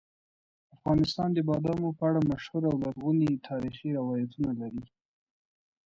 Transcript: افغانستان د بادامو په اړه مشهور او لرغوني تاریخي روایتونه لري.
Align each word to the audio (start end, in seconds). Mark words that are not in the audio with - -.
افغانستان 0.75 1.29
د 1.33 1.39
بادامو 1.47 1.89
په 1.97 2.03
اړه 2.09 2.21
مشهور 2.31 2.63
او 2.69 2.75
لرغوني 2.83 3.31
تاریخي 3.47 3.89
روایتونه 3.99 4.49
لري. 4.61 4.83